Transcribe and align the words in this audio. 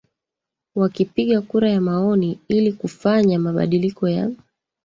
wakipiga 0.75 1.41
kura 1.41 1.69
ya 1.69 1.81
maoni 1.81 2.39
ilikufanya 2.47 3.39
mabadiliko 3.39 4.09
ya 4.09 4.31